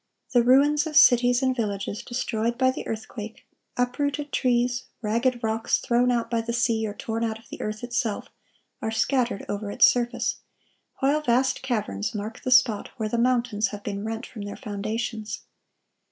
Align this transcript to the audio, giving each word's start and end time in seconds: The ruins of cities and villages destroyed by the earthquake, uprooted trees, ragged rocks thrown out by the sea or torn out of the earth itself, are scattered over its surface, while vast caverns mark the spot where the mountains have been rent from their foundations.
The 0.33 0.41
ruins 0.41 0.87
of 0.87 0.95
cities 0.95 1.43
and 1.43 1.55
villages 1.55 2.01
destroyed 2.01 2.57
by 2.57 2.71
the 2.71 2.87
earthquake, 2.87 3.45
uprooted 3.77 4.31
trees, 4.31 4.85
ragged 5.03 5.43
rocks 5.43 5.77
thrown 5.77 6.09
out 6.09 6.27
by 6.27 6.41
the 6.41 6.53
sea 6.53 6.87
or 6.87 6.95
torn 6.95 7.23
out 7.23 7.37
of 7.37 7.49
the 7.49 7.61
earth 7.61 7.83
itself, 7.83 8.27
are 8.81 8.89
scattered 8.89 9.45
over 9.47 9.69
its 9.69 9.85
surface, 9.85 10.37
while 11.01 11.21
vast 11.21 11.61
caverns 11.61 12.15
mark 12.15 12.41
the 12.41 12.49
spot 12.49 12.89
where 12.97 13.09
the 13.09 13.19
mountains 13.19 13.67
have 13.67 13.83
been 13.83 14.03
rent 14.03 14.25
from 14.25 14.41
their 14.41 14.57
foundations. 14.57 15.41